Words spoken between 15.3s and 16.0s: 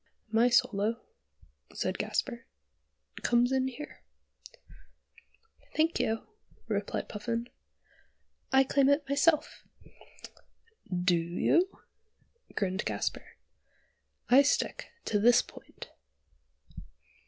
point."